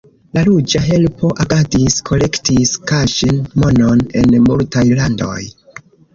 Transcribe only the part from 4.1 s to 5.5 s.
en multaj landoj.